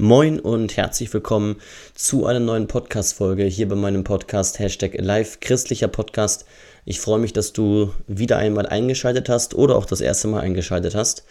[0.00, 1.56] Moin und herzlich willkommen
[1.92, 6.44] zu einer neuen Podcast-Folge hier bei meinem Podcast Hashtag Alive, christlicher Podcast.
[6.84, 10.94] Ich freue mich, dass du wieder einmal eingeschaltet hast oder auch das erste Mal eingeschaltet
[10.94, 11.24] hast.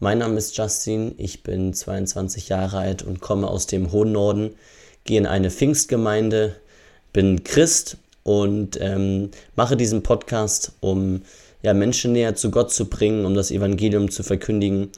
[0.00, 4.56] Mein Name ist Justin, ich bin 22 Jahre alt und komme aus dem hohen Norden,
[5.04, 6.56] gehe in eine Pfingstgemeinde,
[7.12, 11.22] bin Christ und ähm, mache diesen Podcast, um
[11.62, 14.90] ja, Menschen näher zu Gott zu bringen, um das Evangelium zu verkündigen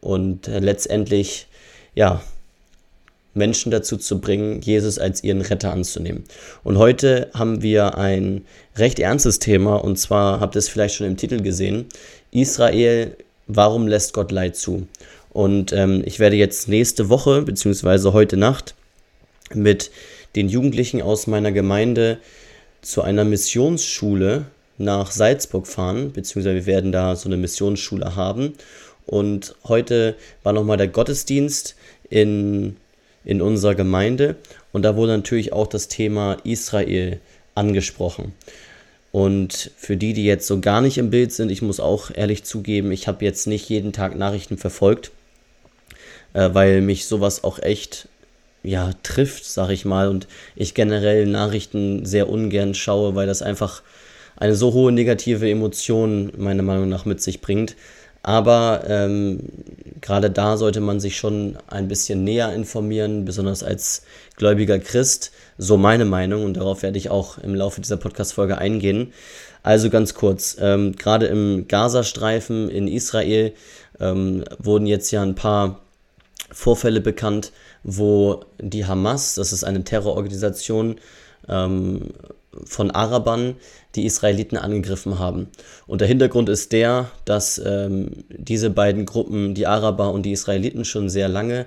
[0.00, 1.48] und äh, letztendlich
[1.96, 2.22] ja,
[3.34, 6.24] Menschen dazu zu bringen, Jesus als ihren Retter anzunehmen.
[6.64, 8.44] Und heute haben wir ein
[8.76, 11.86] recht ernstes Thema, und zwar habt ihr es vielleicht schon im Titel gesehen,
[12.32, 14.86] Israel, warum lässt Gott Leid zu?
[15.32, 18.74] Und ähm, ich werde jetzt nächste Woche, beziehungsweise heute Nacht,
[19.54, 19.90] mit
[20.36, 22.18] den Jugendlichen aus meiner Gemeinde
[22.82, 24.46] zu einer Missionsschule
[24.78, 28.54] nach Salzburg fahren, beziehungsweise wir werden da so eine Missionsschule haben.
[29.06, 31.76] Und heute war nochmal der Gottesdienst
[32.08, 32.76] in
[33.24, 34.36] in unserer Gemeinde
[34.72, 37.20] und da wurde natürlich auch das Thema Israel
[37.54, 38.32] angesprochen.
[39.12, 42.44] Und für die, die jetzt so gar nicht im Bild sind, ich muss auch ehrlich
[42.44, 45.10] zugeben, ich habe jetzt nicht jeden Tag Nachrichten verfolgt,
[46.32, 48.08] äh, weil mich sowas auch echt
[48.62, 53.82] ja trifft, sag ich mal, und ich generell Nachrichten sehr ungern schaue, weil das einfach
[54.36, 57.74] eine so hohe negative Emotion meiner Meinung nach mit sich bringt.
[58.22, 59.40] Aber ähm,
[60.00, 64.02] gerade da sollte man sich schon ein bisschen näher informieren, besonders als
[64.36, 65.32] gläubiger Christ.
[65.58, 69.12] So meine Meinung und darauf werde ich auch im Laufe dieser Podcast-Folge eingehen.
[69.62, 73.52] Also ganz kurz, ähm, gerade im Gazastreifen in Israel
[74.00, 75.80] ähm, wurden jetzt ja ein paar
[76.50, 80.96] Vorfälle bekannt, wo die Hamas, das ist eine Terrororganisation,
[81.48, 82.08] ähm,
[82.64, 83.56] von Arabern
[83.94, 85.48] die Israeliten angegriffen haben.
[85.86, 90.84] Und der Hintergrund ist der, dass ähm, diese beiden Gruppen, die Araber und die Israeliten,
[90.84, 91.66] schon sehr lange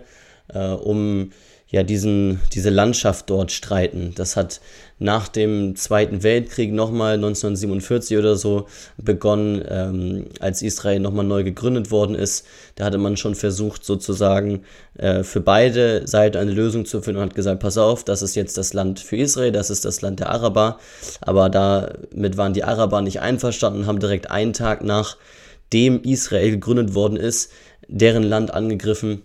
[0.53, 1.31] äh, um
[1.73, 4.13] ja, diesen, diese Landschaft dort streiten.
[4.13, 4.61] Das hat
[4.99, 8.67] nach dem Zweiten Weltkrieg nochmal 1947 oder so
[8.97, 12.45] begonnen, ähm, als Israel nochmal neu gegründet worden ist.
[12.75, 14.61] Da hatte man schon versucht, sozusagen
[14.99, 18.35] äh, für beide Seiten eine Lösung zu finden und hat gesagt, pass auf, das ist
[18.35, 20.77] jetzt das Land für Israel, das ist das Land der Araber.
[21.21, 26.93] Aber damit waren die Araber nicht einverstanden und haben direkt einen Tag nachdem Israel gegründet
[26.93, 27.51] worden ist,
[27.87, 29.23] deren Land angegriffen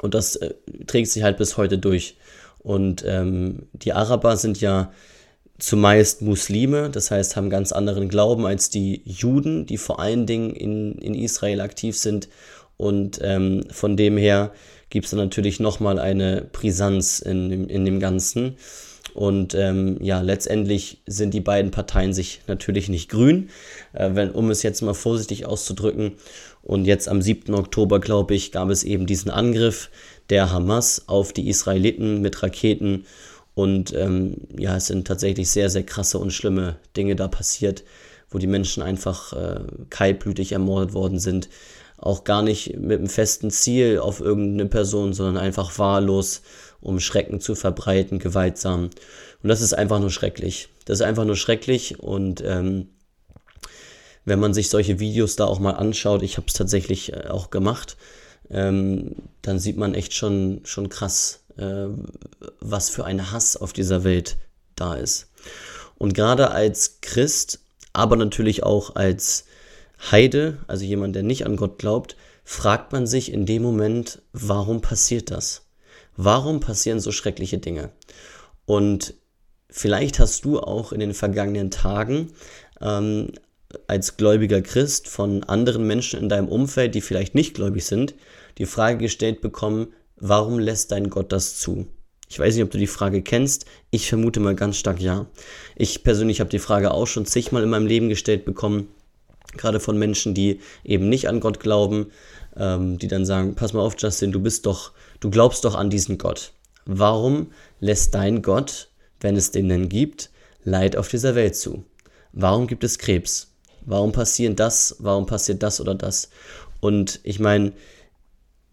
[0.00, 0.54] und das äh,
[0.86, 2.16] trägt sich halt bis heute durch.
[2.58, 4.92] Und ähm, die Araber sind ja
[5.58, 10.50] zumeist Muslime, das heißt haben ganz anderen Glauben als die Juden, die vor allen Dingen
[10.54, 12.28] in, in Israel aktiv sind.
[12.76, 14.52] Und ähm, von dem her
[14.88, 18.56] gibt es natürlich nochmal eine Brisanz in, in dem Ganzen.
[19.14, 23.50] Und ähm, ja, letztendlich sind die beiden Parteien sich natürlich nicht grün,
[23.92, 26.12] äh, wenn, um es jetzt mal vorsichtig auszudrücken.
[26.62, 27.54] Und jetzt am 7.
[27.54, 29.90] Oktober, glaube ich, gab es eben diesen Angriff
[30.28, 33.04] der Hamas auf die Israeliten mit Raketen.
[33.54, 37.84] Und ähm, ja, es sind tatsächlich sehr, sehr krasse und schlimme Dinge da passiert,
[38.30, 39.60] wo die Menschen einfach äh,
[39.90, 41.48] kaltblütig ermordet worden sind.
[41.98, 46.42] Auch gar nicht mit einem festen Ziel auf irgendeine Person, sondern einfach wahllos,
[46.80, 48.90] um Schrecken zu verbreiten, gewaltsam.
[49.42, 50.68] Und das ist einfach nur schrecklich.
[50.84, 52.88] Das ist einfach nur schrecklich und ähm,
[54.24, 57.50] wenn man sich solche Videos da auch mal anschaut, ich habe es tatsächlich äh, auch
[57.50, 57.96] gemacht,
[58.50, 61.86] ähm, dann sieht man echt schon, schon krass, äh,
[62.60, 64.36] was für ein Hass auf dieser Welt
[64.76, 65.30] da ist.
[65.96, 67.60] Und gerade als Christ,
[67.92, 69.44] aber natürlich auch als
[70.10, 74.80] Heide, also jemand, der nicht an Gott glaubt, fragt man sich in dem Moment, warum
[74.80, 75.62] passiert das?
[76.22, 77.92] Warum passieren so schreckliche Dinge?
[78.66, 79.14] Und
[79.70, 82.32] vielleicht hast du auch in den vergangenen Tagen
[82.82, 83.32] ähm,
[83.86, 88.14] als gläubiger Christ von anderen Menschen in deinem Umfeld, die vielleicht nicht gläubig sind,
[88.58, 91.86] die Frage gestellt bekommen, warum lässt dein Gott das zu?
[92.28, 93.64] Ich weiß nicht, ob du die Frage kennst.
[93.90, 95.24] Ich vermute mal ganz stark ja.
[95.74, 98.88] Ich persönlich habe die Frage auch schon zigmal in meinem Leben gestellt bekommen,
[99.56, 102.10] gerade von Menschen, die eben nicht an Gott glauben,
[102.56, 105.90] ähm, die dann sagen, pass mal auf, Justin, du bist doch, du glaubst doch an
[105.90, 106.52] diesen Gott.
[106.84, 108.88] Warum lässt dein Gott,
[109.20, 110.30] wenn es den denn gibt,
[110.64, 111.84] Leid auf dieser Welt zu?
[112.32, 113.54] Warum gibt es Krebs?
[113.84, 114.96] Warum passiert das?
[114.98, 116.30] Warum passiert das oder das?
[116.80, 117.72] Und ich meine,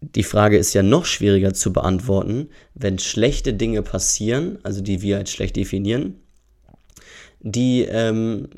[0.00, 5.18] die Frage ist ja noch schwieriger zu beantworten, wenn schlechte Dinge passieren, also die wir
[5.18, 6.20] als schlecht definieren,
[7.40, 8.48] die, ähm,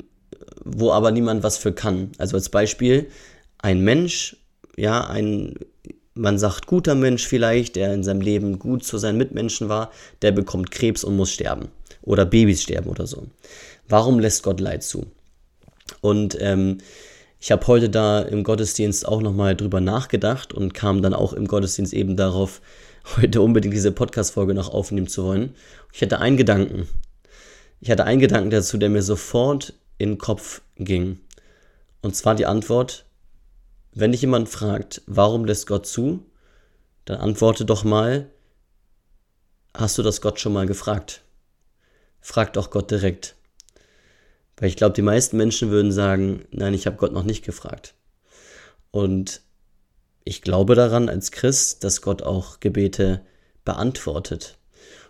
[0.63, 2.11] wo aber niemand was für kann.
[2.17, 3.07] Also als Beispiel,
[3.57, 4.37] ein Mensch,
[4.77, 5.55] ja, ein,
[6.13, 9.91] man sagt guter Mensch vielleicht, der in seinem Leben gut zu seinen Mitmenschen war,
[10.21, 11.69] der bekommt Krebs und muss sterben.
[12.01, 13.27] Oder Babys sterben oder so.
[13.87, 15.05] Warum lässt Gott Leid zu?
[16.01, 16.79] Und ähm,
[17.39, 21.47] ich habe heute da im Gottesdienst auch nochmal drüber nachgedacht und kam dann auch im
[21.47, 22.61] Gottesdienst eben darauf,
[23.17, 25.55] heute unbedingt diese Podcast-Folge noch aufnehmen zu wollen.
[25.91, 26.87] Ich hatte einen Gedanken.
[27.79, 31.19] Ich hatte einen Gedanken dazu, der mir sofort in den Kopf ging.
[32.01, 33.05] Und zwar die Antwort,
[33.93, 36.25] wenn dich jemand fragt, warum lässt Gott zu,
[37.05, 38.29] dann antworte doch mal,
[39.75, 41.23] hast du das Gott schon mal gefragt?
[42.21, 43.35] Frag doch Gott direkt.
[44.57, 47.95] Weil ich glaube, die meisten Menschen würden sagen, nein, ich habe Gott noch nicht gefragt.
[48.91, 49.41] Und
[50.23, 53.25] ich glaube daran als Christ, dass Gott auch Gebete
[53.65, 54.57] beantwortet.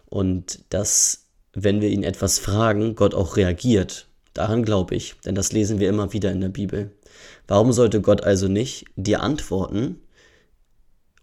[0.06, 4.08] Und dass, wenn wir ihn etwas fragen, Gott auch reagiert.
[4.34, 6.92] Daran glaube ich, denn das lesen wir immer wieder in der Bibel.
[7.48, 10.00] Warum sollte Gott also nicht dir antworten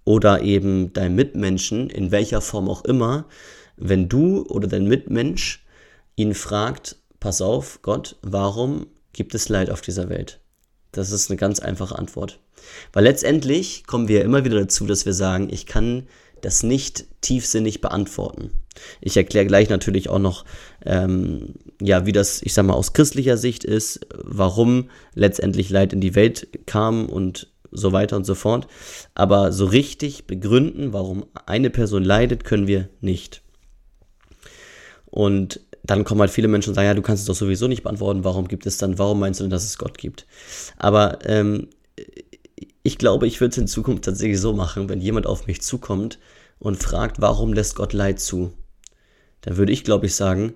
[0.05, 3.27] oder eben dein Mitmenschen, in welcher Form auch immer,
[3.77, 5.65] wenn du oder dein Mitmensch
[6.17, 10.41] ihn fragt, pass auf, Gott, warum gibt es Leid auf dieser Welt?
[10.93, 12.41] Das ist eine ganz einfache Antwort.
[12.93, 16.09] Weil letztendlich kommen wir immer wieder dazu, dass wir sagen, ich kann
[16.43, 18.51] das nicht tiefsinnig beantworten.
[19.01, 20.45] Ich erkläre gleich natürlich auch noch,
[20.85, 26.01] ähm, ja, wie das, ich sag mal, aus christlicher Sicht ist, warum letztendlich Leid in
[26.01, 28.67] die Welt kam und so weiter und so fort.
[29.15, 33.43] Aber so richtig begründen, warum eine Person leidet, können wir nicht.
[35.07, 37.83] Und dann kommen halt viele Menschen und sagen, ja, du kannst es doch sowieso nicht
[37.83, 40.27] beantworten, warum gibt es dann, warum meinst du denn, dass es Gott gibt?
[40.77, 41.69] Aber ähm,
[42.83, 46.19] ich glaube, ich würde es in Zukunft tatsächlich so machen, wenn jemand auf mich zukommt
[46.59, 48.53] und fragt, warum lässt Gott Leid zu?
[49.43, 50.55] Dann würde ich, glaube ich, sagen,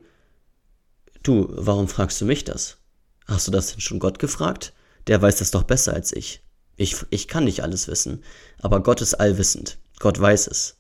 [1.23, 2.79] du, warum fragst du mich das?
[3.27, 4.73] Hast du das denn schon Gott gefragt?
[5.07, 6.43] Der weiß das doch besser als ich.
[6.77, 8.25] Ich, ich kann nicht alles wissen,
[8.59, 9.79] aber Gott ist allwissend.
[9.99, 10.77] Gott weiß es.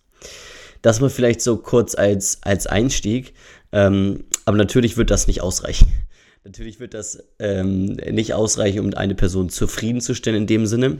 [0.80, 3.34] Das mal vielleicht so kurz als, als Einstieg.
[3.70, 5.92] Ähm, aber natürlich wird das nicht ausreichen.
[6.44, 10.98] Natürlich wird das ähm, nicht ausreichen, um eine Person zufriedenzustellen in dem Sinne.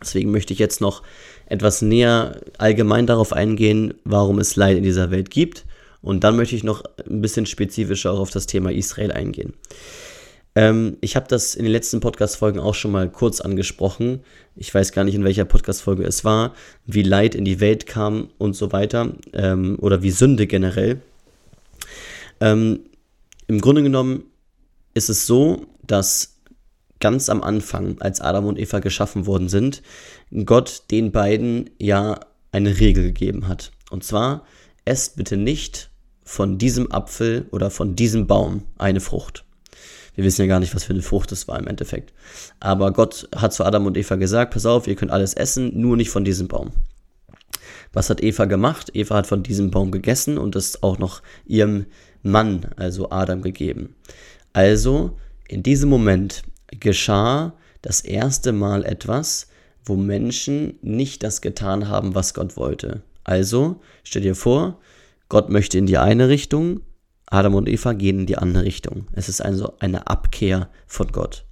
[0.00, 1.02] Deswegen möchte ich jetzt noch
[1.46, 5.66] etwas näher allgemein darauf eingehen, warum es Leid in dieser Welt gibt.
[6.00, 9.52] Und dann möchte ich noch ein bisschen spezifischer auch auf das Thema Israel eingehen.
[10.54, 14.20] Ähm, ich habe das in den letzten Podcast-Folgen auch schon mal kurz angesprochen.
[14.56, 16.54] Ich weiß gar nicht, in welcher Podcast-Folge es war,
[16.86, 19.12] wie Leid in die Welt kam und so weiter.
[19.34, 21.02] Ähm, oder wie Sünde generell.
[22.40, 22.80] Ähm,
[23.46, 24.24] Im Grunde genommen
[25.00, 26.36] ist es so, dass
[27.00, 29.80] ganz am Anfang, als Adam und Eva geschaffen worden sind,
[30.44, 32.20] Gott den beiden ja
[32.52, 33.72] eine Regel gegeben hat.
[33.90, 34.44] Und zwar,
[34.84, 35.88] esst bitte nicht
[36.22, 39.46] von diesem Apfel oder von diesem Baum eine Frucht.
[40.14, 42.12] Wir wissen ja gar nicht, was für eine Frucht es war im Endeffekt.
[42.60, 45.96] Aber Gott hat zu Adam und Eva gesagt, pass auf, ihr könnt alles essen, nur
[45.96, 46.72] nicht von diesem Baum.
[47.94, 48.90] Was hat Eva gemacht?
[48.92, 51.86] Eva hat von diesem Baum gegessen und es auch noch ihrem
[52.22, 53.94] Mann, also Adam, gegeben.
[54.52, 55.16] Also,
[55.48, 59.48] in diesem Moment geschah das erste Mal etwas,
[59.84, 63.02] wo Menschen nicht das getan haben, was Gott wollte.
[63.24, 64.80] Also, stell dir vor,
[65.28, 66.80] Gott möchte in die eine Richtung,
[67.26, 69.06] Adam und Eva gehen in die andere Richtung.
[69.12, 71.44] Es ist also eine Abkehr von Gott.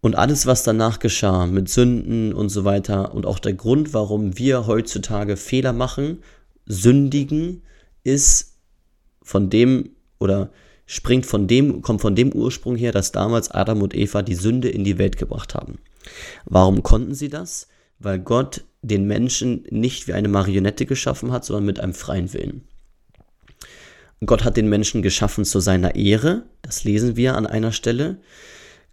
[0.00, 4.38] Und alles, was danach geschah mit Sünden und so weiter und auch der Grund, warum
[4.38, 6.22] wir heutzutage Fehler machen,
[6.66, 7.62] sündigen,
[8.04, 8.58] ist
[9.22, 9.90] von dem
[10.20, 10.50] oder
[10.88, 14.70] springt von dem, kommt von dem Ursprung her, dass damals Adam und Eva die Sünde
[14.70, 15.78] in die Welt gebracht haben.
[16.46, 17.68] Warum konnten sie das?
[17.98, 22.62] Weil Gott den Menschen nicht wie eine Marionette geschaffen hat, sondern mit einem freien Willen.
[24.24, 28.20] Gott hat den Menschen geschaffen zu seiner Ehre, das lesen wir an einer Stelle.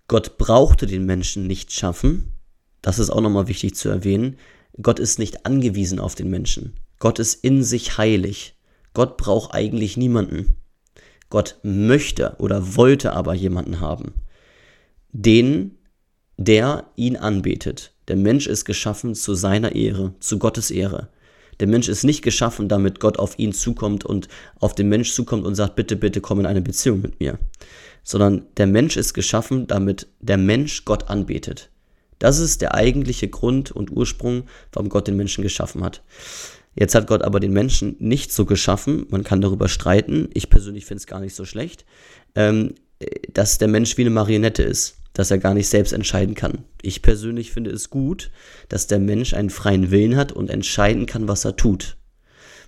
[0.08, 2.34] Gott brauchte den Menschen nicht schaffen,
[2.82, 4.38] das ist auch nochmal wichtig zu erwähnen.
[4.82, 6.76] Gott ist nicht angewiesen auf den Menschen.
[7.00, 8.58] Gott ist in sich heilig.
[8.94, 10.58] Gott braucht eigentlich niemanden.
[11.30, 14.14] Gott möchte oder wollte aber jemanden haben.
[15.12, 15.78] Den,
[16.38, 17.94] der ihn anbetet.
[18.08, 21.10] Der Mensch ist geschaffen zu seiner Ehre, zu Gottes Ehre.
[21.60, 24.28] Der Mensch ist nicht geschaffen, damit Gott auf ihn zukommt und
[24.60, 27.40] auf den Mensch zukommt und sagt, bitte, bitte komm in eine Beziehung mit mir.
[28.04, 31.70] Sondern der Mensch ist geschaffen, damit der Mensch Gott anbetet.
[32.20, 36.04] Das ist der eigentliche Grund und Ursprung, warum Gott den Menschen geschaffen hat.
[36.76, 40.86] Jetzt hat Gott aber den Menschen nicht so geschaffen, man kann darüber streiten, ich persönlich
[40.86, 41.86] finde es gar nicht so schlecht,
[42.36, 42.76] ähm,
[43.32, 46.66] dass der Mensch wie eine Marionette ist, dass er gar nicht selbst entscheiden kann.
[46.82, 48.32] Ich persönlich finde es gut,
[48.68, 51.98] dass der Mensch einen freien Willen hat und entscheiden kann, was er tut.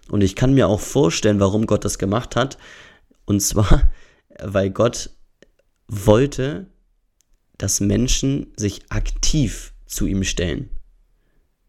[0.09, 2.57] Und ich kann mir auch vorstellen, warum Gott das gemacht hat.
[3.25, 3.91] Und zwar,
[4.41, 5.09] weil Gott
[5.87, 6.67] wollte,
[7.57, 10.69] dass Menschen sich aktiv zu ihm stellen.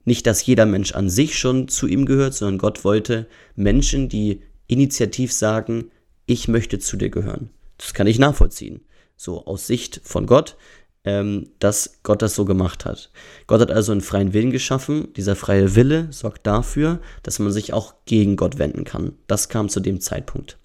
[0.09, 4.41] Nicht, dass jeder Mensch an sich schon zu ihm gehört, sondern Gott wollte Menschen, die
[4.67, 5.91] initiativ sagen,
[6.25, 7.51] ich möchte zu dir gehören.
[7.77, 8.81] Das kann ich nachvollziehen.
[9.17, 10.57] So aus Sicht von Gott
[11.05, 13.11] ähm, dass Gott das so gemacht hat.
[13.47, 15.13] Gott hat also einen freien Willen geschaffen.
[15.17, 19.13] Dieser freie Wille sorgt dafür, dass man sich auch gegen Gott wenden kann.
[19.27, 20.59] Das kam zu dem Zeitpunkt.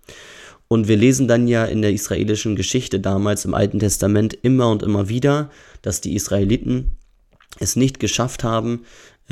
[0.68, 4.82] Und wir lesen dann ja in der israelischen Geschichte damals im Alten Testament immer und
[4.82, 6.98] immer wieder, dass die Israeliten
[7.60, 8.84] es nicht geschafft haben,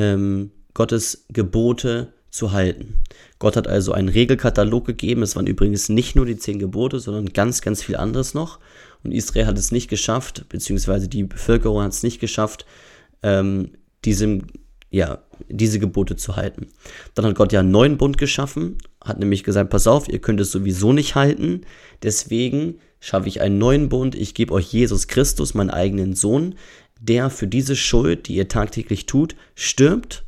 [0.01, 2.95] ähm, Gottes Gebote zu halten.
[3.39, 5.21] Gott hat also einen Regelkatalog gegeben.
[5.21, 8.59] Es waren übrigens nicht nur die zehn Gebote, sondern ganz, ganz viel anderes noch.
[9.03, 12.65] Und Israel hat es nicht geschafft, beziehungsweise die Bevölkerung hat es nicht geschafft,
[13.21, 13.71] ähm,
[14.05, 14.43] diesem,
[14.89, 16.67] ja, diese Gebote zu halten.
[17.15, 20.39] Dann hat Gott ja einen neuen Bund geschaffen, hat nämlich gesagt, pass auf, ihr könnt
[20.39, 21.61] es sowieso nicht halten,
[22.03, 26.55] deswegen schaffe ich einen neuen Bund, ich gebe euch Jesus Christus, meinen eigenen Sohn,
[27.01, 30.23] der für diese Schuld, die ihr tagtäglich tut, stirbt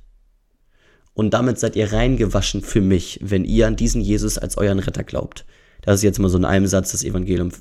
[1.13, 5.03] und damit seid ihr reingewaschen für mich, wenn ihr an diesen Jesus als euren Retter
[5.03, 5.45] glaubt.
[5.81, 7.51] Das ist jetzt mal so in einem Satz das Evangelium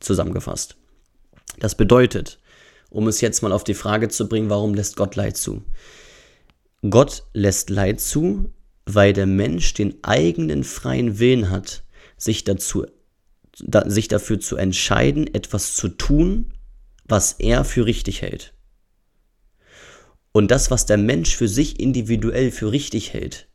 [0.00, 0.76] zusammengefasst.
[1.58, 2.38] Das bedeutet,
[2.90, 5.62] um es jetzt mal auf die Frage zu bringen, warum lässt Gott Leid zu?
[6.88, 8.52] Gott lässt Leid zu,
[8.84, 11.84] weil der Mensch den eigenen freien Willen hat,
[12.16, 12.84] sich dazu
[13.60, 16.52] da, sich dafür zu entscheiden, etwas zu tun,
[17.06, 18.52] was er für richtig hält.
[20.32, 23.48] Und das, was der Mensch für sich individuell für richtig hält,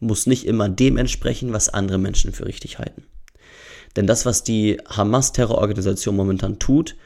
[0.00, 3.04] muss nicht immer dem entsprechen, was andere Menschen für richtig halten.
[3.94, 6.96] Denn das, was die Hamas-Terrororganisation momentan tut,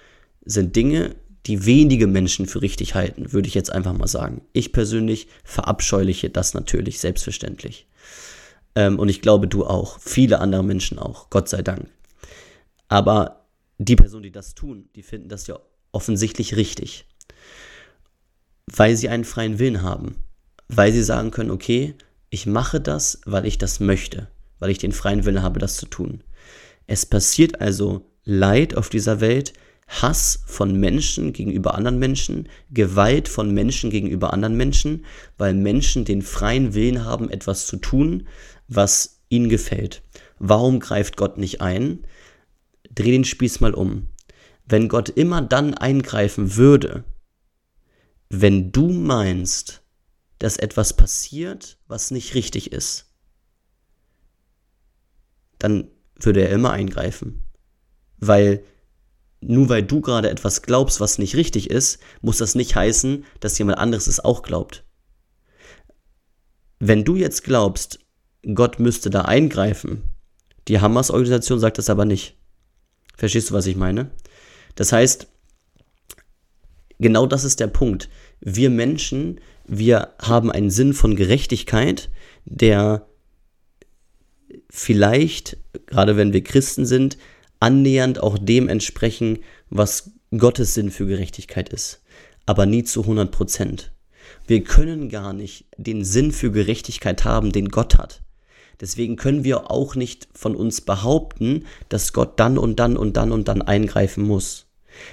[0.45, 1.15] sind Dinge,
[1.47, 4.43] die wenige Menschen für richtig halten, würde ich jetzt einfach mal sagen.
[4.53, 7.87] Ich persönlich verabscheuliche das natürlich, selbstverständlich.
[8.75, 9.99] Ähm, und ich glaube, du auch.
[10.01, 11.89] Viele andere Menschen auch, Gott sei Dank.
[12.89, 13.47] Aber
[13.79, 15.59] die Personen, die das tun, die finden das ja
[15.93, 17.07] offensichtlich richtig
[18.67, 20.17] weil sie einen freien Willen haben,
[20.69, 21.95] weil sie sagen können, okay,
[22.31, 25.87] ich mache das, weil ich das möchte, weil ich den freien Willen habe, das zu
[25.87, 26.23] tun.
[26.87, 29.53] Es passiert also Leid auf dieser Welt,
[29.89, 35.05] Hass von Menschen gegenüber anderen Menschen, Gewalt von Menschen gegenüber anderen Menschen,
[35.37, 38.29] weil Menschen den freien Willen haben, etwas zu tun,
[38.69, 40.03] was ihnen gefällt.
[40.39, 42.01] Warum greift Gott nicht ein?
[42.95, 44.09] Dreh den Spieß mal um.
[44.65, 47.03] Wenn Gott immer dann eingreifen würde,
[48.31, 49.83] wenn du meinst,
[50.39, 53.13] dass etwas passiert, was nicht richtig ist,
[55.59, 57.43] dann würde er immer eingreifen.
[58.19, 58.65] Weil
[59.43, 63.59] nur weil du gerade etwas glaubst, was nicht richtig ist, muss das nicht heißen, dass
[63.59, 64.85] jemand anderes es auch glaubt.
[66.79, 67.99] Wenn du jetzt glaubst,
[68.55, 70.03] Gott müsste da eingreifen,
[70.69, 72.37] die Hamas-Organisation sagt das aber nicht.
[73.17, 74.11] Verstehst du, was ich meine?
[74.77, 75.27] Das heißt,
[77.01, 78.09] genau das ist der Punkt.
[78.41, 82.11] Wir Menschen, wir haben einen Sinn von Gerechtigkeit,
[82.45, 83.07] der
[84.69, 87.19] vielleicht, gerade wenn wir Christen sind,
[87.59, 92.03] annähernd auch dem entsprechen, was Gottes Sinn für Gerechtigkeit ist,
[92.47, 93.93] aber nie zu 100 Prozent.
[94.47, 98.23] Wir können gar nicht den Sinn für Gerechtigkeit haben, den Gott hat.
[98.81, 103.31] Deswegen können wir auch nicht von uns behaupten, dass Gott dann und dann und dann
[103.31, 104.70] und dann eingreifen muss.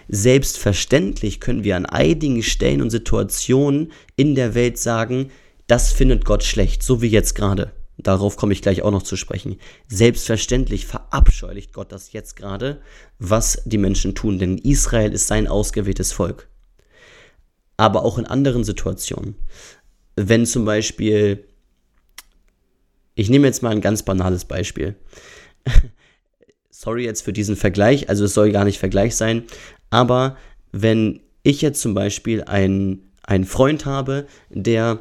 [0.08, 5.32] Selbstverständlich können wir an einigen Stellen und Situationen in der Welt sagen,
[5.67, 7.74] das findet Gott schlecht, so wie jetzt gerade.
[7.98, 9.58] Darauf komme ich gleich auch noch zu sprechen.
[9.88, 12.82] Selbstverständlich verabscheulicht Gott das jetzt gerade,
[13.17, 16.48] was die Menschen tun, denn Israel ist sein ausgewähltes Volk.
[17.75, 19.36] Aber auch in anderen Situationen.
[20.15, 21.48] Wenn zum Beispiel,
[23.15, 24.96] ich nehme jetzt mal ein ganz banales Beispiel.
[26.70, 29.44] Sorry jetzt für diesen Vergleich, also es soll gar nicht Vergleich sein,
[29.89, 30.38] aber
[30.72, 35.00] wenn ich jetzt zum Beispiel einen, einen Freund habe, der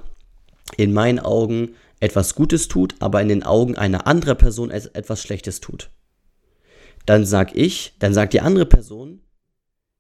[0.77, 5.61] in meinen Augen etwas Gutes tut, aber in den Augen einer anderen Person etwas Schlechtes
[5.61, 5.91] tut,
[7.05, 9.21] dann sag ich, dann sagt die andere Person,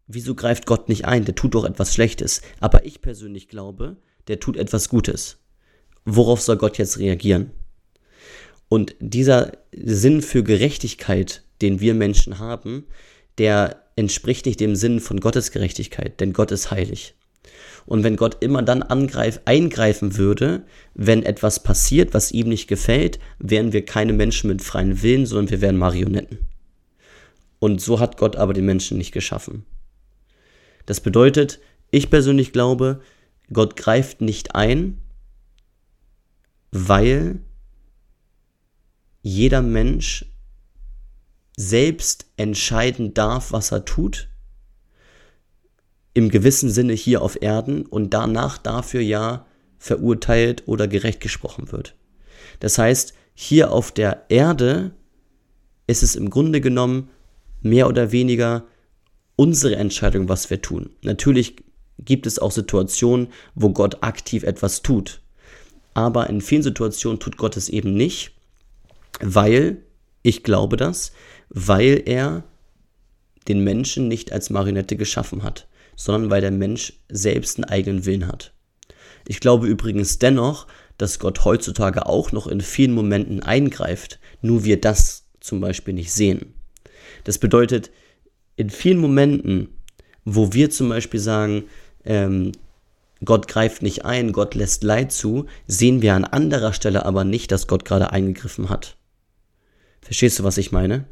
[0.06, 1.24] wieso greift Gott nicht ein?
[1.24, 2.42] Der tut doch etwas Schlechtes.
[2.60, 3.96] Aber ich persönlich glaube,
[4.28, 5.38] der tut etwas Gutes.
[6.04, 7.50] Worauf soll Gott jetzt reagieren?
[8.68, 12.86] Und dieser Sinn für Gerechtigkeit, den wir Menschen haben,
[13.38, 17.14] der entspricht nicht dem Sinn von Gottes Gerechtigkeit, denn Gott ist heilig.
[17.86, 23.18] Und wenn Gott immer dann angreif, eingreifen würde, wenn etwas passiert, was ihm nicht gefällt,
[23.38, 26.38] wären wir keine Menschen mit freiem Willen, sondern wir wären Marionetten.
[27.58, 29.64] Und so hat Gott aber den Menschen nicht geschaffen.
[30.84, 31.60] Das bedeutet,
[31.90, 33.00] ich persönlich glaube,
[33.52, 34.98] Gott greift nicht ein,
[36.72, 37.40] weil
[39.22, 40.26] jeder Mensch
[41.56, 44.28] selbst entscheiden darf, was er tut,
[46.14, 49.46] im gewissen Sinne hier auf Erden und danach dafür ja
[49.78, 51.94] verurteilt oder gerecht gesprochen wird.
[52.60, 54.92] Das heißt, hier auf der Erde
[55.86, 57.10] ist es im Grunde genommen
[57.60, 58.64] mehr oder weniger
[59.36, 60.90] unsere Entscheidung, was wir tun.
[61.02, 61.56] Natürlich
[61.98, 65.20] gibt es auch Situationen, wo Gott aktiv etwas tut.
[65.94, 68.32] Aber in vielen Situationen tut Gott es eben nicht,
[69.20, 69.82] weil,
[70.26, 71.12] ich glaube das,
[71.50, 72.42] weil er
[73.46, 78.26] den Menschen nicht als Marionette geschaffen hat, sondern weil der Mensch selbst einen eigenen Willen
[78.26, 78.52] hat.
[79.28, 80.66] Ich glaube übrigens dennoch,
[80.98, 86.12] dass Gott heutzutage auch noch in vielen Momenten eingreift, nur wir das zum Beispiel nicht
[86.12, 86.54] sehen.
[87.22, 87.92] Das bedeutet,
[88.56, 89.68] in vielen Momenten,
[90.24, 91.64] wo wir zum Beispiel sagen,
[92.04, 92.50] ähm,
[93.24, 97.52] Gott greift nicht ein, Gott lässt Leid zu, sehen wir an anderer Stelle aber nicht,
[97.52, 98.96] dass Gott gerade eingegriffen hat.
[100.06, 101.04] Verstehst du, was ich meine?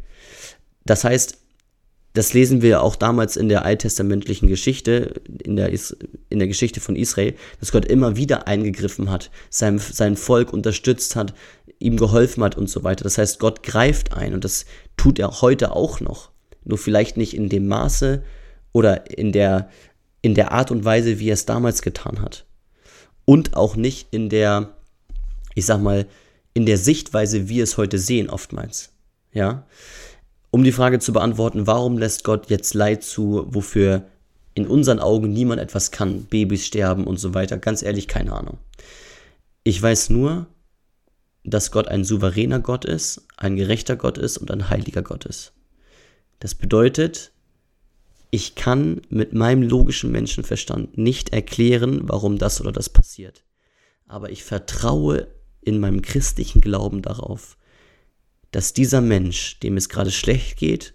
[0.87, 1.39] Das heißt,
[2.13, 5.71] das lesen wir auch damals in der alttestamentlichen Geschichte, in der,
[6.29, 11.17] in der Geschichte von Israel, dass Gott immer wieder eingegriffen hat, sein, sein Volk unterstützt
[11.17, 11.35] hat,
[11.81, 13.03] ihm geholfen hat und so weiter.
[13.03, 14.65] Das heißt, Gott greift ein und das
[14.97, 16.31] tut er heute auch noch.
[16.65, 18.23] Nur vielleicht nicht in dem Maße
[18.73, 19.69] oder in der,
[20.23, 22.47] in der Art und Weise, wie er es damals getan hat.
[23.25, 24.77] Und auch nicht in der,
[25.57, 26.07] ich sag mal,
[26.55, 28.93] in der Sichtweise, wie wir es heute sehen, oftmals.
[29.33, 29.67] Ja
[30.55, 34.05] um die Frage zu beantworten, warum lässt Gott jetzt Leid zu, wofür
[34.55, 38.59] in unseren Augen niemand etwas kann, Babys sterben und so weiter, ganz ehrlich, keine Ahnung.
[39.65, 40.47] Ich weiß nur,
[41.43, 45.55] dass Gott ein souveräner Gott ist, ein gerechter Gott ist und ein heiliger Gott ist.
[46.39, 47.33] Das bedeutet,
[48.31, 53.43] ich kann mit meinem logischen Menschenverstand nicht erklären, warum das oder das passiert.
[54.07, 55.27] Aber ich vertraue
[55.65, 57.57] in meinem christlichen Glauben darauf,
[58.51, 60.95] dass dieser Mensch, dem es gerade schlecht geht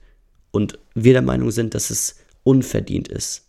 [0.52, 3.48] und wir der Meinung sind, dass es unverdient ist,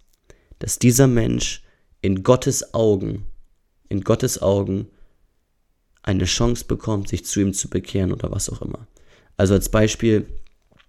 [0.58, 1.62] dass dieser Mensch
[2.02, 3.26] in Gottes Augen,
[3.88, 4.88] in Gottes Augen
[6.02, 8.86] eine Chance bekommt, sich zu ihm zu bekehren oder was auch immer.
[9.36, 10.26] Also als Beispiel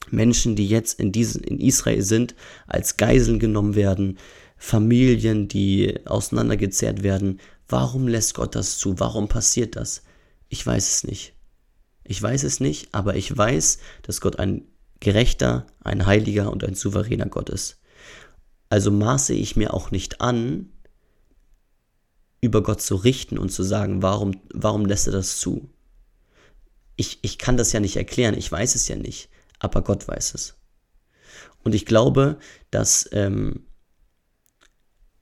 [0.09, 2.35] Menschen, die jetzt in, diesen, in Israel sind,
[2.67, 4.17] als Geiseln genommen werden,
[4.57, 7.39] Familien, die auseinandergezerrt werden.
[7.67, 9.00] Warum lässt Gott das zu?
[9.00, 10.03] Warum passiert das?
[10.51, 11.34] Ich weiß es nicht.
[12.03, 14.67] Ich weiß es nicht, aber ich weiß, dass Gott ein
[15.00, 17.79] gerechter, ein heiliger und ein souveräner Gott ist.
[18.68, 20.70] Also maße ich mir auch nicht an,
[22.42, 25.70] über Gott zu richten und zu sagen, warum, warum lässt er das zu?
[26.98, 30.33] Ich, ich kann das ja nicht erklären, ich weiß es ja nicht, aber Gott weiß
[30.33, 30.57] es.
[31.64, 32.40] Und ich glaube,
[32.72, 33.68] dass ähm,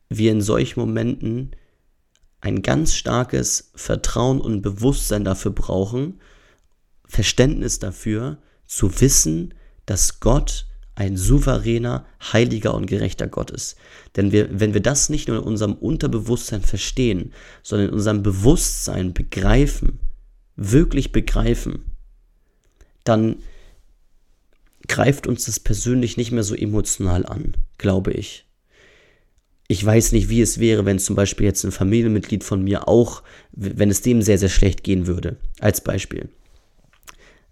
[0.09, 1.51] wir in solchen Momenten
[2.41, 6.19] ein ganz starkes Vertrauen und Bewusstsein dafür brauchen,
[7.05, 9.53] Verständnis dafür, zu wissen,
[9.85, 13.77] dass Gott ein souveräner, heiliger und gerechter Gott ist.
[14.15, 19.13] Denn wir, wenn wir das nicht nur in unserem Unterbewusstsein verstehen, sondern in unserem Bewusstsein
[19.13, 19.99] begreifen,
[20.55, 21.85] wirklich begreifen,
[23.05, 23.37] dann
[24.87, 28.48] greift uns das persönlich nicht mehr so emotional an, glaube ich.
[29.71, 33.21] Ich weiß nicht, wie es wäre, wenn zum Beispiel jetzt ein Familienmitglied von mir auch,
[33.51, 36.27] wenn es dem sehr, sehr schlecht gehen würde, als Beispiel.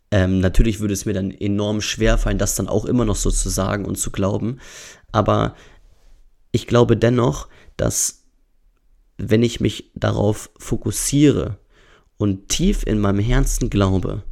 [0.10, 3.30] Ähm, natürlich würde es mir dann enorm schwer fallen, das dann auch immer noch so
[3.30, 4.60] zu sagen und zu glauben.
[5.12, 5.56] Aber
[6.52, 8.24] ich glaube dennoch, dass
[9.20, 11.60] wenn ich mich darauf fokussiere
[12.18, 14.24] und tief in meinem Herzen glaube,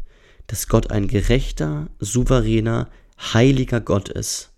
[0.48, 4.54] dass Gott ein gerechter, souveräner, heiliger Gott ist,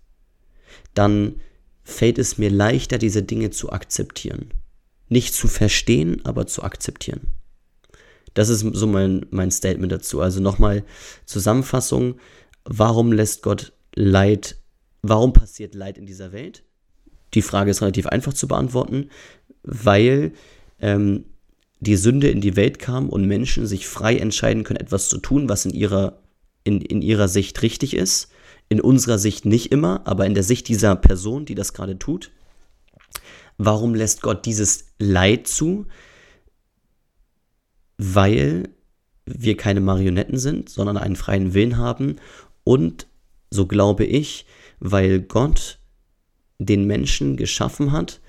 [0.94, 1.42] dann
[1.88, 4.50] fällt es mir leichter, diese Dinge zu akzeptieren.
[5.08, 7.20] Nicht zu verstehen, aber zu akzeptieren.
[8.34, 10.20] Das ist so mein, mein Statement dazu.
[10.20, 10.84] Also nochmal
[11.24, 12.16] Zusammenfassung.
[12.64, 14.56] Warum lässt Gott Leid,
[15.00, 16.62] warum passiert Leid in dieser Welt?
[17.32, 19.08] Die Frage ist relativ einfach zu beantworten,
[19.62, 20.32] weil
[20.80, 21.24] ähm,
[21.80, 25.48] die Sünde in die Welt kam und Menschen sich frei entscheiden können, etwas zu tun,
[25.48, 26.20] was in ihrer,
[26.64, 28.28] in, in ihrer Sicht richtig ist.
[28.68, 32.30] In unserer Sicht nicht immer, aber in der Sicht dieser Person, die das gerade tut.
[33.56, 35.86] Warum lässt Gott dieses Leid zu?
[37.98, 38.68] weil
[39.26, 42.16] wir keine Marionetten sind, sondern einen freien Willen haben
[42.64, 43.06] und,
[43.50, 44.46] so glaube ich,
[44.78, 45.78] weil Gott
[46.58, 48.20] den Menschen geschaffen hat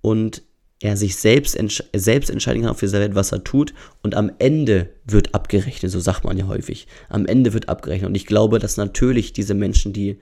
[0.00, 0.42] und
[0.80, 4.32] er sich selbst, entsch selbst entscheiden kann auf dieser Welt, was er tut und am
[4.38, 6.86] Ende wird abgerechnet, so sagt man ja häufig.
[7.08, 10.18] Am Ende wird abgerechnet und ich glaube, dass natürlich diese Menschen, die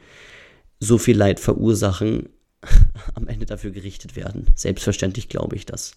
[0.80, 2.28] so viel Leid verursachen,
[3.14, 4.46] am Ende dafür gerichtet werden.
[4.56, 5.92] Selbstverständlich glaube ich das.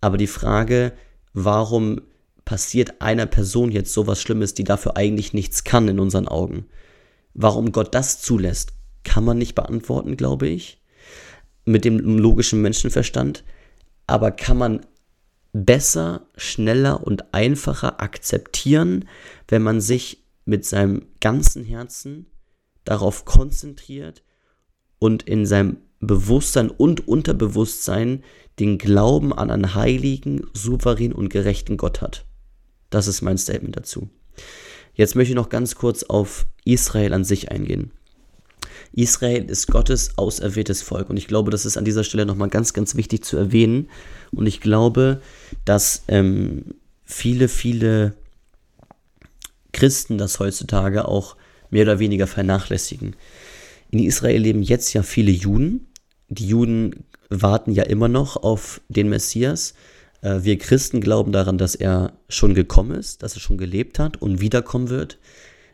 [0.00, 0.92] Aber die Frage,
[1.32, 2.00] warum
[2.44, 6.66] passiert einer Person jetzt sowas Schlimmes, die dafür eigentlich nichts kann in unseren Augen?
[7.32, 10.80] Warum Gott das zulässt, kann man nicht beantworten, glaube ich,
[11.64, 13.42] mit dem logischen Menschenverstand.
[14.06, 14.86] Aber kann man
[15.52, 19.08] besser, schneller und einfacher akzeptieren,
[19.48, 22.26] wenn man sich mit seinem ganzen Herzen
[22.84, 24.22] darauf konzentriert
[24.98, 28.24] und in seinem Bewusstsein und Unterbewusstsein
[28.58, 32.26] den Glauben an einen heiligen, souveränen und gerechten Gott hat.
[32.90, 34.10] Das ist mein Statement dazu.
[34.94, 37.92] Jetzt möchte ich noch ganz kurz auf Israel an sich eingehen.
[38.96, 42.72] Israel ist Gottes auserwähltes Volk und ich glaube, das ist an dieser Stelle nochmal ganz,
[42.72, 43.88] ganz wichtig zu erwähnen.
[44.30, 45.20] Und ich glaube,
[45.64, 48.14] dass ähm, viele, viele
[49.72, 51.36] Christen das heutzutage auch
[51.70, 53.16] mehr oder weniger vernachlässigen.
[53.90, 55.88] In Israel leben jetzt ja viele Juden.
[56.28, 59.74] Die Juden warten ja immer noch auf den Messias.
[60.22, 64.22] Äh, wir Christen glauben daran, dass er schon gekommen ist, dass er schon gelebt hat
[64.22, 65.18] und wiederkommen wird.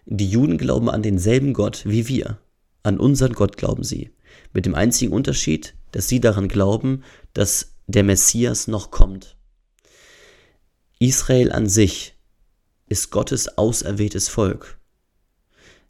[0.06, 2.38] Die Juden glauben an denselben Gott wie wir.
[2.82, 4.10] An unseren Gott glauben sie.
[4.52, 7.02] Mit dem einzigen Unterschied, dass sie daran glauben,
[7.34, 9.36] dass der Messias noch kommt.
[10.98, 12.14] Israel an sich
[12.86, 14.78] ist Gottes auserwähltes Volk.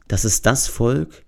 [0.09, 1.25] Das ist das Volk,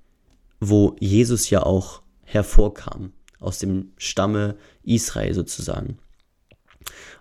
[0.61, 5.98] wo Jesus ja auch hervorkam, aus dem Stamme Israel sozusagen,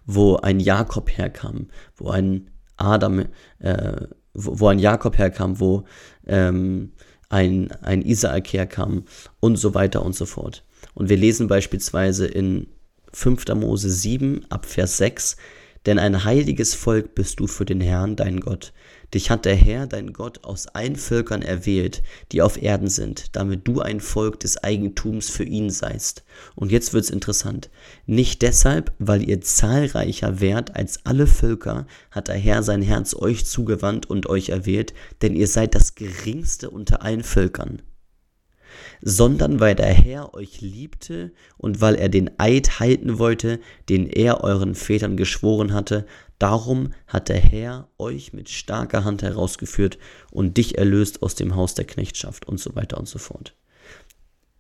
[0.06, 3.26] wo ein Jakob herkam, wo ein Adam,
[3.60, 5.86] äh, wo, wo, ein Jakob herkam, wo
[6.26, 6.94] ähm,
[7.32, 9.06] ein, ein Isaak herkam
[9.40, 10.64] und so weiter und so fort.
[10.94, 12.68] Und wir lesen beispielsweise in
[13.14, 13.48] 5.
[13.56, 15.38] Mose 7 ab Vers 6,
[15.86, 18.74] denn ein heiliges Volk bist du für den Herrn, dein Gott.
[19.14, 23.68] Dich hat der Herr, dein Gott, aus allen Völkern erwählt, die auf Erden sind, damit
[23.68, 26.24] du ein Volk des Eigentums für ihn seist.
[26.56, 27.70] Und jetzt wird's interessant.
[28.06, 33.46] Nicht deshalb, weil ihr zahlreicher wärt als alle Völker, hat der Herr sein Herz euch
[33.46, 37.82] zugewandt und euch erwählt, denn ihr seid das geringste unter allen Völkern
[39.02, 43.60] sondern weil der Herr euch liebte und weil er den Eid halten wollte,
[43.90, 46.06] den er euren Vätern geschworen hatte.
[46.40, 49.98] Darum hat der Herr euch mit starker Hand herausgeführt
[50.32, 53.56] und dich erlöst aus dem Haus der Knechtschaft und so weiter und so fort.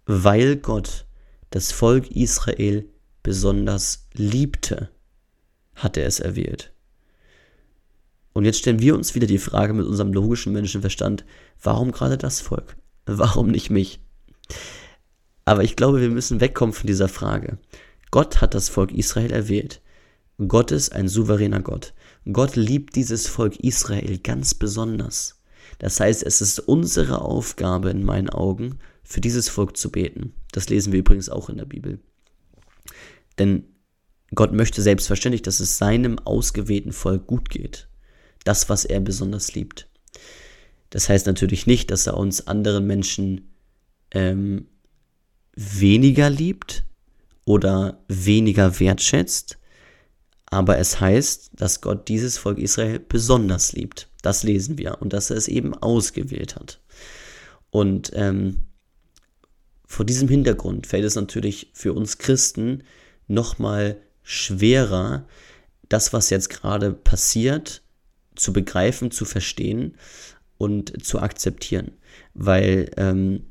[0.05, 1.05] Weil Gott
[1.51, 2.85] das Volk Israel
[3.23, 4.89] besonders liebte,
[5.75, 6.73] hat er es erwählt.
[8.33, 11.25] Und jetzt stellen wir uns wieder die Frage mit unserem logischen Menschenverstand,
[11.61, 12.77] warum gerade das Volk?
[13.05, 13.99] Warum nicht mich?
[15.45, 17.57] Aber ich glaube, wir müssen wegkommen von dieser Frage.
[18.11, 19.81] Gott hat das Volk Israel erwählt.
[20.47, 21.93] Gott ist ein souveräner Gott.
[22.31, 25.41] Gott liebt dieses Volk Israel ganz besonders.
[25.79, 30.33] Das heißt, es ist unsere Aufgabe in meinen Augen, für dieses Volk zu beten.
[30.51, 31.99] Das lesen wir übrigens auch in der Bibel.
[33.39, 33.65] Denn
[34.33, 37.89] Gott möchte selbstverständlich, dass es seinem ausgewählten Volk gut geht.
[38.43, 39.89] Das, was er besonders liebt.
[40.89, 43.50] Das heißt natürlich nicht, dass er uns anderen Menschen
[44.11, 44.67] ähm,
[45.55, 46.83] weniger liebt
[47.45, 49.57] oder weniger wertschätzt,
[50.45, 54.09] aber es heißt, dass Gott dieses Volk Israel besonders liebt.
[54.21, 56.81] Das lesen wir und dass er es eben ausgewählt hat.
[57.69, 58.63] Und ähm,
[59.85, 62.83] vor diesem Hintergrund fällt es natürlich für uns Christen
[63.27, 65.25] nochmal schwerer,
[65.89, 67.81] das, was jetzt gerade passiert,
[68.35, 69.95] zu begreifen, zu verstehen
[70.57, 71.91] und zu akzeptieren.
[72.33, 73.50] Weil ähm,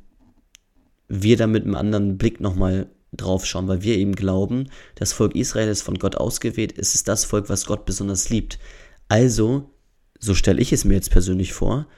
[1.10, 5.34] wir da mit einem anderen Blick nochmal drauf schauen, weil wir eben glauben, das Volk
[5.34, 8.60] Israel ist von Gott ausgewählt, es ist das Volk, was Gott besonders liebt.
[9.08, 9.74] Also,
[10.20, 11.88] so stelle ich es mir jetzt persönlich vor,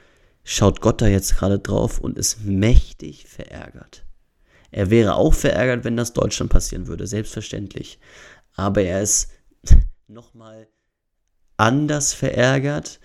[0.43, 4.03] schaut Gott da jetzt gerade drauf und ist mächtig verärgert.
[4.71, 7.99] Er wäre auch verärgert, wenn das Deutschland passieren würde, selbstverständlich.
[8.55, 9.29] Aber er ist
[10.07, 10.67] nochmal
[11.57, 12.99] anders verärgert,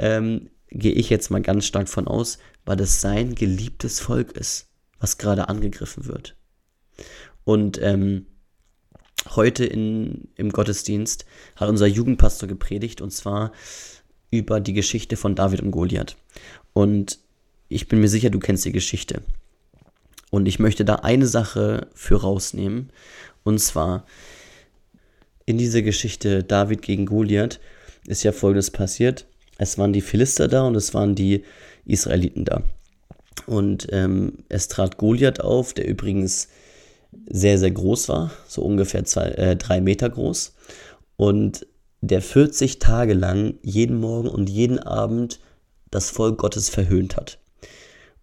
[0.00, 4.73] ähm, gehe ich jetzt mal ganz stark von aus, weil es sein geliebtes Volk ist
[4.98, 6.36] was gerade angegriffen wird.
[7.44, 8.26] Und ähm,
[9.34, 11.24] heute in, im Gottesdienst
[11.56, 13.52] hat unser Jugendpastor gepredigt und zwar
[14.30, 16.16] über die Geschichte von David und Goliath.
[16.72, 17.18] Und
[17.68, 19.22] ich bin mir sicher, du kennst die Geschichte.
[20.30, 22.90] Und ich möchte da eine Sache für rausnehmen.
[23.44, 24.04] Und zwar
[25.46, 27.60] in dieser Geschichte David gegen Goliath
[28.06, 29.26] ist ja folgendes passiert.
[29.58, 31.44] Es waren die Philister da und es waren die
[31.84, 32.62] Israeliten da.
[33.46, 36.48] Und ähm, es trat Goliath auf, der übrigens
[37.26, 40.54] sehr, sehr groß war, so ungefähr zwei, äh, drei Meter groß.
[41.16, 41.66] Und
[42.00, 45.40] der 40 Tage lang jeden Morgen und jeden Abend
[45.90, 47.38] das Volk Gottes verhöhnt hat.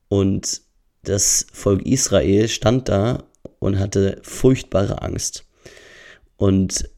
[0.08, 0.62] Und
[1.04, 3.24] das Volk Israel stand da
[3.60, 5.46] und hatte furchtbare Angst.
[6.38, 6.90] Und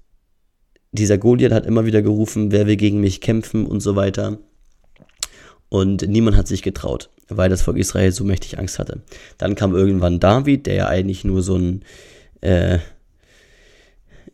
[0.91, 4.39] dieser Goliath hat immer wieder gerufen, wer will gegen mich kämpfen und so weiter.
[5.69, 9.01] Und niemand hat sich getraut weil das Volk Israel so mächtig Angst hatte.
[9.37, 11.83] Dann kam irgendwann David, der ja eigentlich nur so ein,
[12.41, 12.79] äh,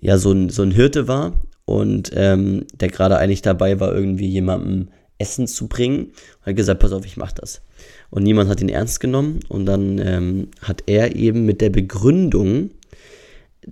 [0.01, 1.33] ja, so ein, so ein Hirte war
[1.65, 6.13] und ähm, der gerade eigentlich dabei war, irgendwie jemandem Essen zu bringen.
[6.41, 7.61] Er hat gesagt, pass auf, ich mach das.
[8.09, 9.41] Und niemand hat ihn ernst genommen.
[9.49, 12.71] Und dann ähm, hat er eben mit der Begründung,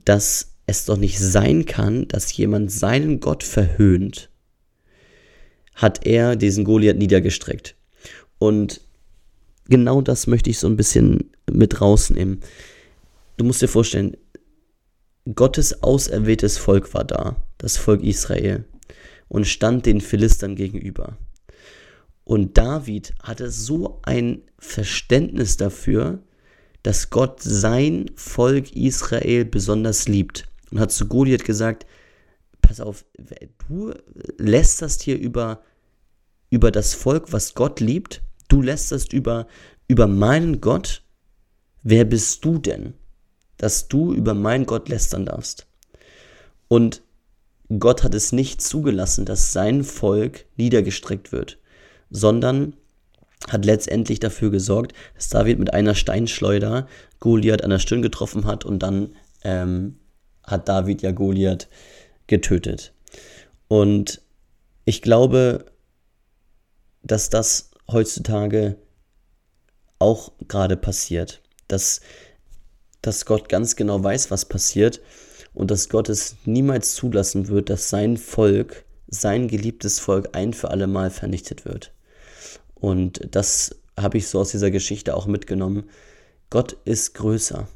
[0.05, 4.29] dass es doch nicht sein kann, dass jemand seinen Gott verhöhnt,
[5.73, 7.75] hat er diesen Goliath niedergestreckt.
[8.37, 8.81] Und
[9.69, 12.41] genau das möchte ich so ein bisschen mit rausnehmen.
[13.37, 14.17] Du musst dir vorstellen,
[15.35, 18.65] Gottes auserwähltes Volk war da, das Volk Israel,
[19.27, 21.17] und stand den Philistern gegenüber.
[22.23, 26.19] Und David hatte so ein Verständnis dafür,
[26.83, 30.49] dass Gott sein Volk Israel besonders liebt.
[30.71, 31.85] Und hat zu Goliath gesagt,
[32.61, 33.05] pass auf,
[33.67, 33.93] du
[34.37, 35.61] lästerst hier über,
[36.49, 38.21] über das Volk, was Gott liebt.
[38.47, 39.47] Du lästerst über,
[39.87, 41.03] über meinen Gott.
[41.83, 42.93] Wer bist du denn,
[43.57, 45.67] dass du über meinen Gott lästern darfst?
[46.67, 47.01] Und
[47.79, 51.59] Gott hat es nicht zugelassen, dass sein Volk niedergestreckt wird,
[52.09, 52.75] sondern
[53.49, 56.87] hat letztendlich dafür gesorgt, dass David mit einer Steinschleuder
[57.19, 59.99] Goliath an der Stirn getroffen hat und dann ähm,
[60.43, 61.67] hat David ja Goliath
[62.27, 62.93] getötet.
[63.67, 64.21] Und
[64.85, 65.65] ich glaube,
[67.03, 68.77] dass das heutzutage
[69.99, 72.01] auch gerade passiert, dass,
[73.01, 75.01] dass Gott ganz genau weiß, was passiert
[75.53, 80.69] und dass Gott es niemals zulassen wird, dass sein Volk, sein geliebtes Volk ein für
[80.69, 81.93] alle Mal vernichtet wird.
[82.75, 85.89] Und das habe ich so aus dieser Geschichte auch mitgenommen.
[86.49, 87.67] Gott ist größer.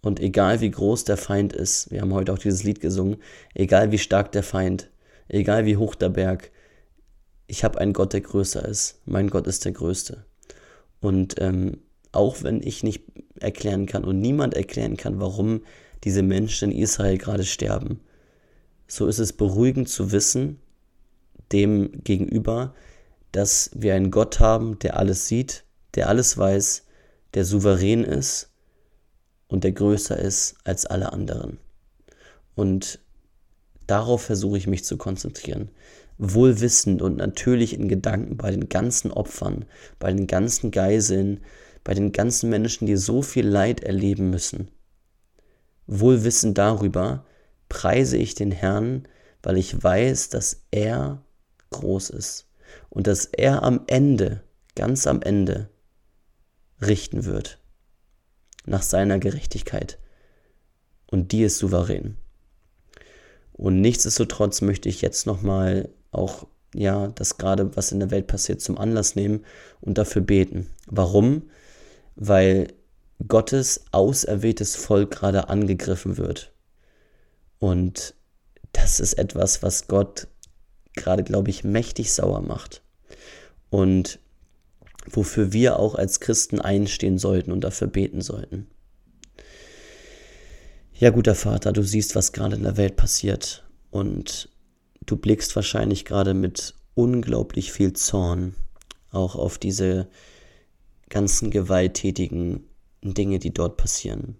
[0.00, 3.18] Und egal wie groß der Feind ist, wir haben heute auch dieses Lied gesungen,
[3.54, 4.90] egal wie stark der Feind,
[5.28, 6.50] egal wie hoch der Berg,
[7.52, 8.98] ich habe einen Gott, der größer ist.
[9.04, 10.24] Mein Gott ist der Größte.
[11.02, 13.02] Und ähm, auch wenn ich nicht
[13.40, 15.60] erklären kann und niemand erklären kann, warum
[16.02, 18.00] diese Menschen in Israel gerade sterben,
[18.88, 20.60] so ist es beruhigend zu wissen,
[21.52, 22.74] dem gegenüber,
[23.32, 26.86] dass wir einen Gott haben, der alles sieht, der alles weiß,
[27.34, 28.48] der souverän ist
[29.48, 31.58] und der größer ist als alle anderen.
[32.54, 32.98] Und
[33.86, 35.68] darauf versuche ich mich zu konzentrieren.
[36.24, 39.64] Wohlwissend und natürlich in Gedanken bei den ganzen Opfern,
[39.98, 41.40] bei den ganzen Geiseln,
[41.82, 44.68] bei den ganzen Menschen, die so viel Leid erleben müssen.
[45.88, 47.26] Wohlwissend darüber
[47.68, 49.08] preise ich den Herrn,
[49.42, 51.24] weil ich weiß, dass er
[51.70, 52.46] groß ist
[52.88, 54.44] und dass er am Ende,
[54.76, 55.70] ganz am Ende,
[56.80, 57.58] richten wird
[58.64, 59.98] nach seiner Gerechtigkeit.
[61.06, 62.16] Und die ist souverän.
[63.52, 68.60] Und nichtsdestotrotz möchte ich jetzt nochmal auch, ja, das gerade, was in der Welt passiert,
[68.60, 69.44] zum Anlass nehmen
[69.80, 70.68] und dafür beten.
[70.86, 71.50] Warum?
[72.14, 72.68] Weil
[73.26, 76.52] Gottes auserwähltes Volk gerade angegriffen wird.
[77.58, 78.14] Und
[78.72, 80.28] das ist etwas, was Gott
[80.94, 82.82] gerade, glaube ich, mächtig sauer macht.
[83.70, 84.18] Und
[85.06, 88.66] wofür wir auch als Christen einstehen sollten und dafür beten sollten.
[90.94, 94.48] Ja, guter Vater, du siehst, was gerade in der Welt passiert und
[95.06, 98.54] du blickst wahrscheinlich gerade mit unglaublich viel Zorn
[99.10, 100.08] auch auf diese
[101.08, 102.64] ganzen gewalttätigen
[103.02, 104.36] Dinge, die dort passieren.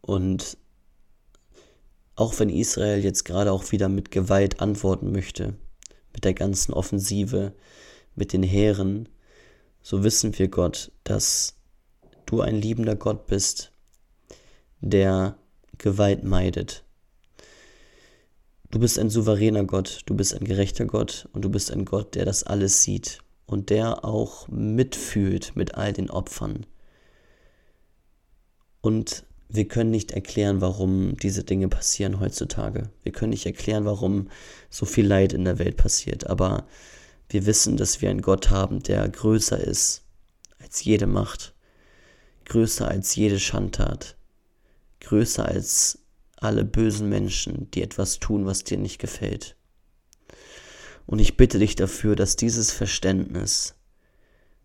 [0.00, 0.56] Und
[2.14, 5.54] auch wenn Israel jetzt gerade auch wieder mit Gewalt antworten möchte,
[6.12, 7.54] mit der ganzen Offensive,
[8.14, 9.08] mit den Heeren,
[9.82, 11.56] so wissen wir Gott, dass
[12.26, 13.72] du ein liebender Gott bist,
[14.80, 15.36] der
[15.78, 16.84] Gewalt meidet.
[18.70, 22.14] Du bist ein souveräner Gott, du bist ein gerechter Gott und du bist ein Gott,
[22.14, 26.66] der das alles sieht und der auch mitfühlt mit all den Opfern.
[28.80, 32.90] Und wir können nicht erklären, warum diese Dinge passieren heutzutage.
[33.02, 34.28] Wir können nicht erklären, warum
[34.68, 36.28] so viel Leid in der Welt passiert.
[36.28, 36.68] Aber
[37.28, 40.02] wir wissen, dass wir einen Gott haben, der größer ist
[40.60, 41.54] als jede Macht,
[42.44, 44.16] größer als jede Schandtat,
[45.00, 45.99] größer als
[46.40, 49.56] alle bösen Menschen, die etwas tun, was dir nicht gefällt.
[51.06, 53.74] Und ich bitte dich dafür, dass dieses Verständnis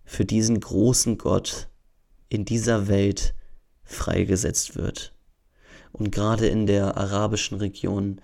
[0.06, 1.68] für diesen großen Gott
[2.30, 3.36] in dieser Welt
[3.84, 5.14] freigesetzt wird.
[5.92, 8.22] Und gerade in der arabischen Region,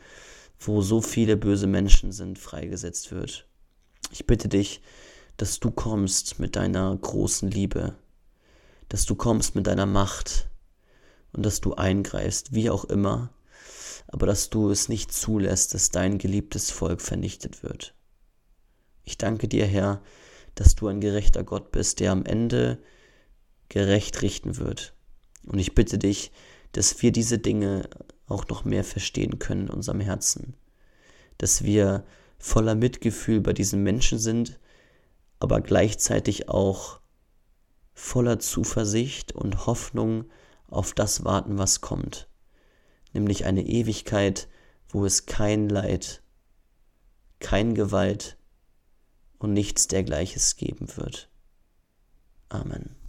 [0.60, 3.48] wo so viele böse Menschen sind, freigesetzt wird.
[4.12, 4.82] Ich bitte dich,
[5.38, 7.96] dass du kommst mit deiner großen Liebe,
[8.90, 10.50] dass du kommst mit deiner Macht
[11.32, 13.32] und dass du eingreifst, wie auch immer,
[14.12, 17.96] aber dass du es nicht zulässt, dass dein geliebtes Volk vernichtet wird.
[19.04, 20.02] Ich danke dir, Herr,
[20.56, 22.78] dass du ein gerechter Gott bist, der am Ende
[23.70, 24.94] gerecht richten wird.
[25.46, 26.32] Und ich bitte dich,
[26.74, 27.90] dass wir diese Dinge
[28.28, 30.56] auch noch mehr verstehen können in unserem Herzen.
[31.38, 32.06] Dass wir
[32.38, 34.60] voller Mitgefühl bei diesen Menschen sind,
[35.40, 37.00] aber gleichzeitig auch
[37.94, 40.26] voller Zuversicht und Hoffnung
[40.68, 42.28] auf das warten, was kommt,
[43.14, 44.48] nämlich eine Ewigkeit,
[44.90, 46.22] wo es kein Leid,
[47.40, 48.38] kein Gewalt
[49.38, 51.30] und nichts dergleichen geben wird.
[52.50, 53.01] Amen.